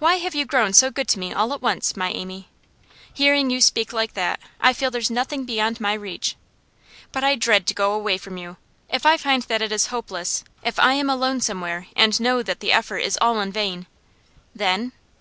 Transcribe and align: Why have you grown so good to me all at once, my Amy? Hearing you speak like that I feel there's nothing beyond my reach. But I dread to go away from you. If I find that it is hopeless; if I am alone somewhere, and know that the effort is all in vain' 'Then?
Why 0.00 0.16
have 0.16 0.34
you 0.34 0.44
grown 0.44 0.72
so 0.72 0.90
good 0.90 1.06
to 1.10 1.20
me 1.20 1.32
all 1.32 1.52
at 1.52 1.62
once, 1.62 1.96
my 1.96 2.10
Amy? 2.10 2.48
Hearing 3.14 3.48
you 3.48 3.60
speak 3.60 3.92
like 3.92 4.14
that 4.14 4.40
I 4.60 4.72
feel 4.72 4.90
there's 4.90 5.08
nothing 5.08 5.44
beyond 5.44 5.80
my 5.80 5.92
reach. 5.94 6.34
But 7.12 7.22
I 7.22 7.36
dread 7.36 7.68
to 7.68 7.74
go 7.74 7.94
away 7.94 8.18
from 8.18 8.38
you. 8.38 8.56
If 8.88 9.06
I 9.06 9.16
find 9.16 9.44
that 9.44 9.62
it 9.62 9.70
is 9.70 9.86
hopeless; 9.94 10.42
if 10.64 10.80
I 10.80 10.94
am 10.94 11.08
alone 11.08 11.40
somewhere, 11.42 11.86
and 11.94 12.20
know 12.20 12.42
that 12.42 12.58
the 12.58 12.72
effort 12.72 12.98
is 13.04 13.16
all 13.22 13.38
in 13.38 13.52
vain' 13.52 13.86
'Then? 14.56 14.90